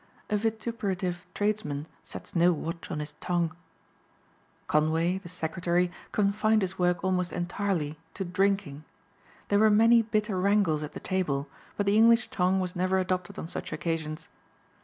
A 0.31 0.35
vituperative 0.35 1.27
tradesman 1.35 1.85
sets 2.03 2.35
no 2.35 2.53
watch 2.53 2.89
on 2.89 2.97
his 3.01 3.11
tongue. 3.19 3.55
Conway, 4.65 5.19
the 5.19 5.29
secretary, 5.29 5.91
confined 6.11 6.63
his 6.63 6.79
work 6.79 7.03
almost 7.03 7.31
entirely 7.31 7.99
to 8.15 8.25
drinking. 8.25 8.83
There 9.49 9.59
were 9.59 9.69
many 9.69 10.01
bitter 10.01 10.39
wrangles 10.39 10.81
at 10.81 10.93
the 10.93 10.99
table 10.99 11.47
but 11.77 11.85
the 11.85 11.97
English 11.97 12.29
tongue 12.29 12.59
was 12.59 12.75
never 12.75 12.97
adopted 12.97 13.37
on 13.37 13.45
such 13.45 13.71
occasions. 13.71 14.27